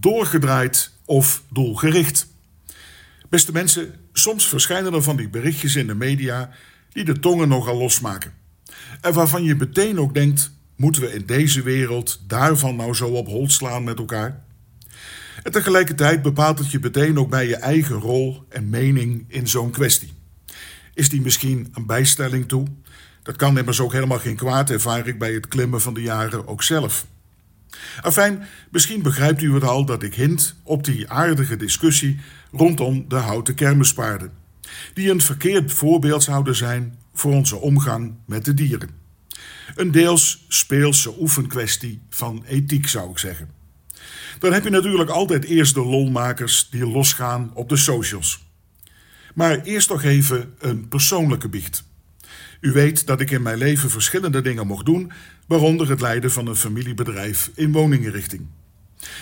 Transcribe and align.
doorgedraaid 0.00 0.92
of 1.04 1.42
doelgericht. 1.52 2.26
Beste 3.28 3.52
mensen, 3.52 3.94
soms 4.12 4.48
verschijnen 4.48 4.94
er 4.94 5.02
van 5.02 5.16
die 5.16 5.28
berichtjes 5.28 5.76
in 5.76 5.86
de 5.86 5.94
media 5.94 6.50
die 6.92 7.04
de 7.04 7.20
tongen 7.20 7.48
nogal 7.48 7.76
losmaken. 7.76 8.32
En 9.00 9.12
waarvan 9.12 9.42
je 9.42 9.54
meteen 9.54 9.98
ook 9.98 10.14
denkt: 10.14 10.52
moeten 10.76 11.02
we 11.02 11.12
in 11.12 11.26
deze 11.26 11.62
wereld 11.62 12.20
daarvan 12.26 12.76
nou 12.76 12.94
zo 12.94 13.08
op 13.08 13.26
hol 13.26 13.50
slaan 13.50 13.84
met 13.84 13.98
elkaar? 13.98 14.44
En 15.42 15.52
tegelijkertijd 15.52 16.22
bepaalt 16.22 16.58
het 16.58 16.70
je 16.70 16.78
meteen 16.78 17.18
ook 17.18 17.30
bij 17.30 17.46
je 17.46 17.56
eigen 17.56 17.96
rol 17.96 18.44
en 18.48 18.68
mening 18.68 19.24
in 19.28 19.48
zo'n 19.48 19.70
kwestie. 19.70 20.12
Is 20.94 21.08
die 21.08 21.20
misschien 21.20 21.68
een 21.74 21.86
bijstelling 21.86 22.48
toe? 22.48 22.66
Dat 23.22 23.36
kan 23.36 23.58
immers 23.58 23.80
ook 23.80 23.92
helemaal 23.92 24.18
geen 24.18 24.36
kwaad, 24.36 24.70
ervaar 24.70 25.06
ik 25.06 25.18
bij 25.18 25.32
het 25.32 25.48
klimmen 25.48 25.80
van 25.80 25.94
de 25.94 26.02
jaren 26.02 26.48
ook 26.48 26.62
zelf. 26.62 27.06
Afijn, 28.00 28.46
misschien 28.70 29.02
begrijpt 29.02 29.42
u 29.42 29.54
het 29.54 29.64
al 29.64 29.84
dat 29.84 30.02
ik 30.02 30.14
hint 30.14 30.54
op 30.62 30.84
die 30.84 31.10
aardige 31.10 31.56
discussie 31.56 32.20
rondom 32.52 33.04
de 33.08 33.16
houten 33.16 33.54
kermispaarden, 33.54 34.32
die 34.94 35.10
een 35.10 35.20
verkeerd 35.20 35.72
voorbeeld 35.72 36.22
zouden 36.22 36.56
zijn 36.56 36.98
voor 37.14 37.32
onze 37.32 37.56
omgang 37.56 38.14
met 38.26 38.44
de 38.44 38.54
dieren. 38.54 38.90
Een 39.74 39.90
deels 39.90 40.44
speelse 40.48 41.20
oefenkwestie 41.20 42.00
van 42.10 42.44
ethiek, 42.46 42.88
zou 42.88 43.10
ik 43.10 43.18
zeggen. 43.18 43.48
Dan 44.38 44.52
heb 44.52 44.64
je 44.64 44.70
natuurlijk 44.70 45.10
altijd 45.10 45.44
eerst 45.44 45.74
de 45.74 45.84
lolmakers 45.84 46.68
die 46.70 46.86
losgaan 46.86 47.50
op 47.54 47.68
de 47.68 47.76
socials. 47.76 48.48
Maar 49.34 49.60
eerst 49.62 49.88
nog 49.88 50.02
even 50.02 50.54
een 50.58 50.88
persoonlijke 50.88 51.48
biecht. 51.48 51.84
U 52.60 52.72
weet 52.72 53.06
dat 53.06 53.20
ik 53.20 53.30
in 53.30 53.42
mijn 53.42 53.58
leven 53.58 53.90
verschillende 53.90 54.40
dingen 54.40 54.66
mocht 54.66 54.86
doen, 54.86 55.12
waaronder 55.46 55.88
het 55.88 56.00
leiden 56.00 56.32
van 56.32 56.46
een 56.46 56.56
familiebedrijf 56.56 57.50
in 57.54 57.72
woninginrichting. 57.72 58.46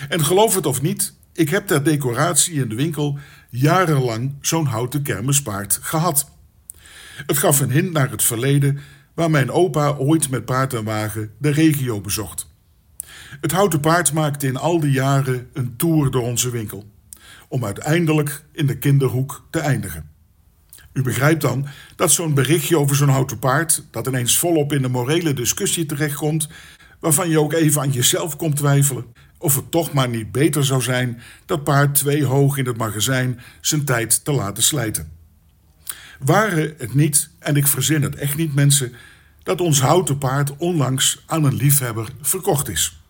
En 0.09 0.25
geloof 0.25 0.55
het 0.55 0.65
of 0.65 0.81
niet, 0.81 1.13
ik 1.33 1.49
heb 1.49 1.67
ter 1.67 1.83
decoratie 1.83 2.53
in 2.53 2.69
de 2.69 2.75
winkel 2.75 3.17
jarenlang 3.49 4.35
zo'n 4.41 4.65
houten 4.65 5.01
kermispaard 5.01 5.79
gehad. 5.81 6.31
Het 7.25 7.37
gaf 7.37 7.59
een 7.59 7.71
hint 7.71 7.91
naar 7.91 8.11
het 8.11 8.23
verleden 8.23 8.79
waar 9.13 9.31
mijn 9.31 9.51
opa 9.51 9.89
ooit 9.89 10.29
met 10.29 10.45
paard 10.45 10.73
en 10.73 10.83
wagen 10.83 11.31
de 11.37 11.49
regio 11.49 12.01
bezocht. 12.01 12.47
Het 13.41 13.51
houten 13.51 13.79
paard 13.79 14.13
maakte 14.13 14.47
in 14.47 14.57
al 14.57 14.79
die 14.79 14.91
jaren 14.91 15.49
een 15.53 15.75
tour 15.75 16.11
door 16.11 16.23
onze 16.23 16.49
winkel, 16.49 16.89
om 17.47 17.65
uiteindelijk 17.65 18.43
in 18.51 18.65
de 18.65 18.77
kinderhoek 18.77 19.47
te 19.49 19.59
eindigen. 19.59 20.09
U 20.99 21.01
begrijpt 21.01 21.41
dan 21.41 21.67
dat 21.95 22.11
zo'n 22.11 22.33
berichtje 22.33 22.77
over 22.77 22.95
zo'n 22.95 23.09
houten 23.09 23.39
paard, 23.39 23.83
dat 23.91 24.07
ineens 24.07 24.37
volop 24.37 24.73
in 24.73 24.81
de 24.81 24.89
morele 24.89 25.33
discussie 25.33 25.85
terechtkomt, 25.85 26.47
waarvan 26.99 27.29
je 27.29 27.39
ook 27.39 27.53
even 27.53 27.81
aan 27.81 27.91
jezelf 27.91 28.35
komt 28.35 28.55
twijfelen, 28.55 29.05
of 29.37 29.55
het 29.55 29.71
toch 29.71 29.93
maar 29.93 30.09
niet 30.09 30.31
beter 30.31 30.65
zou 30.65 30.81
zijn 30.81 31.21
dat 31.45 31.63
paard 31.63 31.95
twee 31.95 32.25
hoog 32.25 32.57
in 32.57 32.65
het 32.65 32.77
magazijn 32.77 33.39
zijn 33.61 33.85
tijd 33.85 34.23
te 34.23 34.31
laten 34.31 34.63
slijten. 34.63 35.11
Waren 36.19 36.73
het 36.77 36.93
niet, 36.93 37.29
en 37.39 37.55
ik 37.55 37.67
verzin 37.67 38.01
het 38.01 38.15
echt 38.15 38.37
niet 38.37 38.55
mensen, 38.55 38.93
dat 39.43 39.61
ons 39.61 39.81
houten 39.81 40.17
paard 40.17 40.57
onlangs 40.57 41.23
aan 41.25 41.43
een 41.43 41.55
liefhebber 41.55 42.09
verkocht 42.21 42.69
is. 42.69 43.01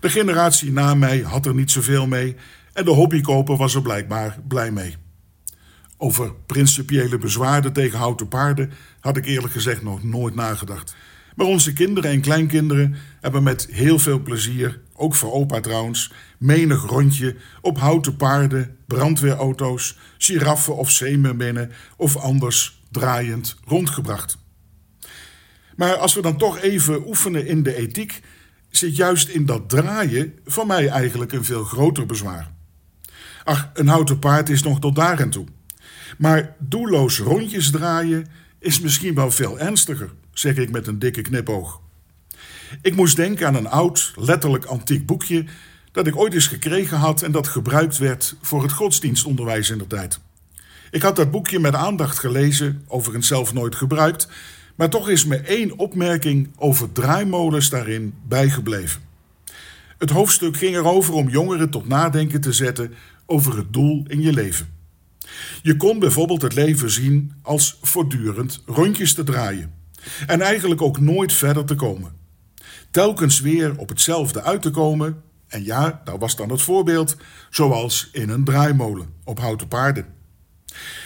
De 0.00 0.10
generatie 0.10 0.72
na 0.72 0.94
mij 0.94 1.20
had 1.20 1.46
er 1.46 1.54
niet 1.54 1.70
zoveel 1.70 2.06
mee 2.06 2.36
en 2.72 2.84
de 2.84 2.90
hobbykoper 2.90 3.56
was 3.56 3.74
er 3.74 3.82
blijkbaar 3.82 4.38
blij 4.48 4.70
mee. 4.70 4.96
Over 6.04 6.34
principiële 6.46 7.18
bezwaarden 7.18 7.72
tegen 7.72 7.98
houten 7.98 8.28
paarden 8.28 8.72
had 9.00 9.16
ik 9.16 9.26
eerlijk 9.26 9.52
gezegd 9.52 9.82
nog 9.82 10.02
nooit 10.02 10.34
nagedacht. 10.34 10.94
Maar 11.36 11.46
onze 11.46 11.72
kinderen 11.72 12.10
en 12.10 12.20
kleinkinderen 12.20 12.96
hebben 13.20 13.42
met 13.42 13.66
heel 13.70 13.98
veel 13.98 14.20
plezier, 14.20 14.80
ook 14.94 15.14
voor 15.14 15.32
opa 15.32 15.60
trouwens, 15.60 16.12
menig 16.38 16.82
rondje 16.82 17.36
op 17.60 17.78
houten 17.78 18.16
paarden, 18.16 18.76
brandweerauto's, 18.86 19.98
giraffen 20.18 20.76
of 20.76 20.90
zeemerminnen 20.90 21.72
of 21.96 22.16
anders 22.16 22.82
draaiend 22.90 23.56
rondgebracht. 23.64 24.36
Maar 25.76 25.96
als 25.96 26.14
we 26.14 26.22
dan 26.22 26.36
toch 26.36 26.58
even 26.58 27.06
oefenen 27.06 27.46
in 27.46 27.62
de 27.62 27.74
ethiek, 27.74 28.20
zit 28.70 28.96
juist 28.96 29.28
in 29.28 29.46
dat 29.46 29.68
draaien 29.68 30.38
van 30.44 30.66
mij 30.66 30.88
eigenlijk 30.88 31.32
een 31.32 31.44
veel 31.44 31.64
groter 31.64 32.06
bezwaar. 32.06 32.52
Ach, 33.44 33.70
een 33.74 33.88
houten 33.88 34.18
paard 34.18 34.48
is 34.48 34.62
nog 34.62 34.80
tot 34.80 34.94
daar 34.94 35.20
en 35.20 35.30
toe. 35.30 35.46
Maar 36.18 36.56
doelloos 36.58 37.18
rondjes 37.18 37.70
draaien 37.70 38.26
is 38.58 38.80
misschien 38.80 39.14
wel 39.14 39.30
veel 39.30 39.58
ernstiger, 39.58 40.10
zeg 40.32 40.56
ik 40.56 40.70
met 40.70 40.86
een 40.86 40.98
dikke 40.98 41.22
knipoog. 41.22 41.80
Ik 42.82 42.96
moest 42.96 43.16
denken 43.16 43.46
aan 43.46 43.54
een 43.54 43.68
oud, 43.68 44.12
letterlijk 44.16 44.64
antiek 44.64 45.06
boekje 45.06 45.44
dat 45.92 46.06
ik 46.06 46.16
ooit 46.16 46.34
eens 46.34 46.46
gekregen 46.46 46.98
had 46.98 47.22
en 47.22 47.32
dat 47.32 47.48
gebruikt 47.48 47.98
werd 47.98 48.36
voor 48.40 48.62
het 48.62 48.72
godsdienstonderwijs 48.72 49.70
in 49.70 49.78
de 49.78 49.86
tijd. 49.86 50.20
Ik 50.90 51.02
had 51.02 51.16
dat 51.16 51.30
boekje 51.30 51.58
met 51.58 51.74
aandacht 51.74 52.18
gelezen, 52.18 52.84
overigens 52.86 53.26
zelf 53.26 53.52
nooit 53.52 53.74
gebruikt, 53.74 54.28
maar 54.74 54.90
toch 54.90 55.08
is 55.08 55.24
me 55.24 55.36
één 55.36 55.78
opmerking 55.78 56.50
over 56.56 56.92
draaimolens 56.92 57.70
daarin 57.70 58.14
bijgebleven. 58.28 59.02
Het 59.98 60.10
hoofdstuk 60.10 60.56
ging 60.56 60.76
erover 60.76 61.14
om 61.14 61.28
jongeren 61.28 61.70
tot 61.70 61.88
nadenken 61.88 62.40
te 62.40 62.52
zetten 62.52 62.94
over 63.26 63.56
het 63.56 63.72
doel 63.72 64.04
in 64.08 64.20
je 64.20 64.32
leven. 64.32 64.73
Je 65.62 65.76
kon 65.76 65.98
bijvoorbeeld 65.98 66.42
het 66.42 66.54
leven 66.54 66.90
zien 66.90 67.32
als 67.42 67.78
voortdurend 67.82 68.62
rondjes 68.66 69.14
te 69.14 69.24
draaien 69.24 69.74
en 70.26 70.40
eigenlijk 70.40 70.82
ook 70.82 71.00
nooit 71.00 71.32
verder 71.32 71.64
te 71.64 71.74
komen. 71.74 72.12
Telkens 72.90 73.40
weer 73.40 73.78
op 73.78 73.88
hetzelfde 73.88 74.42
uit 74.42 74.62
te 74.62 74.70
komen, 74.70 75.22
en 75.48 75.64
ja, 75.64 76.00
daar 76.04 76.18
was 76.18 76.36
dan 76.36 76.50
het 76.50 76.62
voorbeeld, 76.62 77.16
zoals 77.50 78.08
in 78.12 78.28
een 78.28 78.44
draaimolen 78.44 79.14
op 79.24 79.38
houten 79.38 79.68
paarden. 79.68 80.06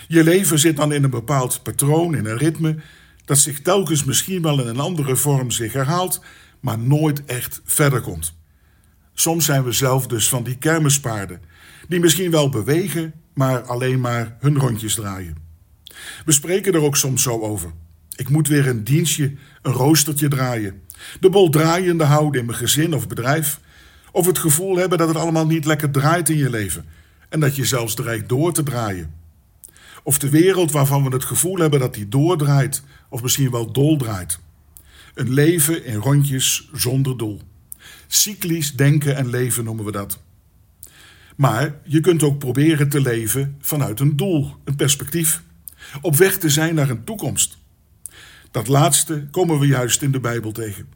Je 0.09 0.25
leven 0.25 0.59
zit 0.59 0.77
dan 0.77 0.93
in 0.93 1.05
een 1.05 1.11
bepaald 1.11 1.63
patroon, 1.63 2.15
in 2.15 2.27
een 2.27 2.37
ritme, 2.37 2.77
dat 3.25 3.39
zich 3.39 3.61
telkens 3.63 4.05
misschien 4.05 4.43
wel 4.43 4.61
in 4.61 4.67
een 4.67 4.81
andere 4.81 5.17
vorm 5.17 5.51
zich 5.51 5.73
herhaalt, 5.73 6.21
maar 6.61 6.79
nooit 6.79 7.25
echt 7.25 7.61
verder 7.65 8.01
komt. 8.01 8.37
Soms 9.15 9.45
zijn 9.45 9.65
we 9.65 9.73
zelf 9.73 10.07
dus 10.07 10.29
van 10.29 10.43
die 10.43 10.59
kermispaarden, 10.59 11.43
die 11.89 12.01
misschien 12.01 12.31
wel 12.31 12.49
bewegen, 12.49 13.13
maar 13.39 13.63
alleen 13.63 14.01
maar 14.01 14.37
hun 14.41 14.59
rondjes 14.59 14.95
draaien. 14.95 15.37
We 16.25 16.33
spreken 16.33 16.73
er 16.73 16.83
ook 16.83 16.97
soms 16.97 17.23
zo 17.23 17.41
over. 17.41 17.73
Ik 18.17 18.29
moet 18.29 18.49
weer 18.49 18.69
een 18.69 18.85
dienstje, 18.85 19.33
een 19.63 19.73
roostertje 19.73 20.29
draaien. 20.29 20.83
De 21.21 21.31
bol 21.31 21.51
draaiende 21.51 22.05
houden 22.05 22.41
in 22.41 22.47
mijn 22.47 22.59
gezin 22.59 22.95
of 22.95 23.09
bedrijf. 23.09 23.61
Of 24.13 24.27
het 24.27 24.39
gevoel 24.39 24.77
hebben 24.77 24.99
dat 24.99 25.09
het 25.09 25.17
allemaal 25.17 25.47
niet 25.47 25.65
lekker 25.65 25.91
draait 25.91 26.29
in 26.29 26.37
je 26.37 26.51
leven. 26.51 26.85
En 27.29 27.41
dat 27.41 27.57
je 27.57 27.65
zelfs 27.65 27.95
dreigt 27.95 28.29
door 28.29 28.53
te 28.53 28.63
draaien. 28.63 29.15
Of 30.03 30.19
de 30.19 30.31
wereld 30.31 30.71
waarvan 30.71 31.05
we 31.05 31.11
het 31.11 31.25
gevoel 31.25 31.59
hebben 31.59 31.81
dat 31.81 31.95
die 31.95 32.09
doordraait, 32.09 32.83
of 33.09 33.23
misschien 33.23 33.51
wel 33.51 33.73
doldraait. 33.73 34.39
Een 35.15 35.33
leven 35.33 35.85
in 35.85 35.99
rondjes 35.99 36.69
zonder 36.73 37.17
doel. 37.17 37.41
Cyclisch 38.07 38.73
denken 38.73 39.17
en 39.17 39.31
leven 39.31 39.65
noemen 39.65 39.85
we 39.85 39.93
dat. 39.93 40.19
Maar 41.39 41.75
je 41.85 42.01
kunt 42.01 42.23
ook 42.23 42.39
proberen 42.39 42.89
te 42.89 43.01
leven 43.01 43.57
vanuit 43.61 44.01
een 44.01 44.17
doel, 44.17 44.57
een 44.65 44.77
perspectief. 44.77 45.43
Op 46.01 46.17
weg 46.17 46.39
te 46.39 46.51
zijn 46.51 46.75
naar 46.75 46.91
een 46.91 47.05
toekomst. 47.05 47.59
Dat 48.51 48.69
laatste 48.69 49.29
komen 49.31 49.59
we 49.59 49.67
juist 49.67 50.03
in 50.03 50.11
de 50.11 50.21
Bijbel 50.21 50.53
tegen. 50.53 50.89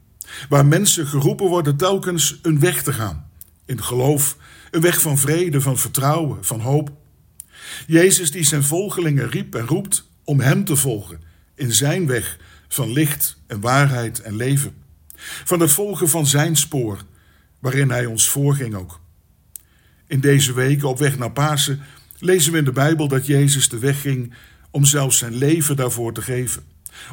Waar 0.49 0.67
mensen 0.67 1.07
geroepen 1.07 1.47
worden 1.47 1.77
telkens 1.77 2.39
een 2.43 2.61
weg 2.61 2.83
te 2.83 2.93
gaan. 2.93 3.31
In 3.65 3.83
geloof, 3.83 4.37
een 4.71 4.81
weg 4.81 5.01
van 5.01 5.19
vrede, 5.19 5.61
van 5.61 5.79
vertrouwen, 5.79 6.45
van 6.45 6.61
hoop. 6.61 6.93
Jezus 7.87 8.31
die 8.31 8.45
zijn 8.45 8.63
volgelingen 8.63 9.31
riep 9.31 9.55
en 9.55 9.67
roept 9.67 10.09
om 10.25 10.41
hem 10.41 10.65
te 10.65 10.77
volgen 10.77 11.21
in 11.55 11.73
zijn 11.73 12.07
weg 12.07 12.39
van 12.69 12.93
licht 12.93 13.37
en 13.47 13.61
waarheid 13.61 14.21
en 14.21 14.37
leven. 14.37 14.75
Van 15.45 15.61
het 15.61 15.73
volgen 15.73 16.09
van 16.09 16.27
zijn 16.27 16.57
spoor, 16.57 17.05
waarin 17.59 17.91
hij 17.91 18.07
ons 18.07 18.29
voorging 18.29 18.75
ook. 18.75 19.02
In 20.13 20.21
deze 20.21 20.53
weken 20.53 20.89
op 20.89 20.99
weg 20.99 21.19
naar 21.19 21.33
Pasen 21.33 21.81
lezen 22.19 22.53
we 22.53 22.59
in 22.59 22.65
de 22.65 22.73
Bijbel 22.73 23.09
dat 23.09 23.27
Jezus 23.27 23.69
de 23.69 23.79
weg 23.79 24.01
ging 24.01 24.35
om 24.71 24.85
zelfs 24.85 25.19
zijn 25.19 25.35
leven 25.35 25.77
daarvoor 25.77 26.13
te 26.13 26.23
geven. 26.23 26.63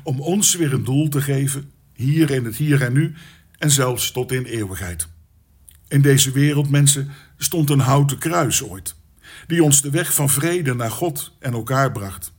Om 0.04 0.22
ons 0.22 0.56
weer 0.56 0.74
een 0.74 0.84
doel 0.84 1.10
te 1.10 1.22
geven, 1.22 1.72
hier 1.94 2.31
in 2.31 2.46
het 2.46 2.56
hier 2.56 2.81
en 2.81 2.94
nu 2.94 3.13
en 3.57 3.72
zelfs 3.72 4.12
tot 4.12 4.31
in 4.31 4.44
eeuwigheid. 4.44 5.07
In 5.88 6.01
deze 6.01 6.31
wereld, 6.31 6.69
mensen, 6.69 7.12
stond 7.38 7.69
een 7.69 7.80
houten 7.80 8.18
kruis 8.18 8.63
ooit, 8.63 8.96
die 9.48 9.63
ons 9.63 9.81
de 9.81 9.90
weg 9.90 10.13
van 10.13 10.30
vrede 10.30 10.74
naar 10.74 10.92
God 10.92 11.36
en 11.40 11.54
elkaar 11.54 11.92
bracht. 11.92 12.31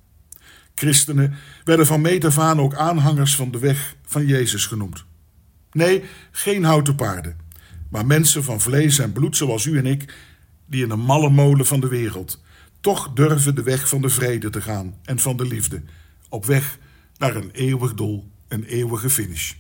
Christenen 0.75 1.35
werden 1.65 1.87
van 1.87 2.01
meet 2.01 2.25
af 2.25 2.39
aan 2.39 2.61
ook 2.61 2.75
aanhangers 2.75 3.37
van 3.37 3.51
de 3.51 3.59
weg 3.59 3.97
van 4.07 4.27
Jezus 4.27 4.67
genoemd. 4.67 5.05
Nee, 5.73 6.05
geen 6.31 6.65
houten 6.65 6.95
paarden, 6.95 7.37
maar 7.89 8.07
mensen 8.07 8.45
van 8.45 8.61
vlees 8.61 8.99
en 8.99 9.13
bloed 9.13 9.37
zoals 9.37 9.65
u 9.65 9.79
en 9.79 9.87
ik, 9.87 10.15
die 10.71 10.85
in 10.85 10.91
een 10.91 11.01
malle 11.01 11.31
molen 11.31 11.67
van 11.67 11.81
de 11.81 11.89
wereld 11.89 12.43
toch 12.81 13.13
durven 13.13 13.55
de 13.55 13.63
weg 13.63 13.89
van 13.89 14.03
de 14.03 14.09
vrede 14.09 14.51
te 14.51 14.63
gaan 14.63 14.99
en 15.03 15.19
van 15.19 15.37
de 15.37 15.47
liefde, 15.47 15.83
op 16.29 16.45
weg 16.45 16.79
naar 17.17 17.37
een 17.37 17.51
eeuwig 17.51 17.95
doel, 17.95 18.31
een 18.49 18.65
eeuwige 18.65 19.11
finish. 19.11 19.55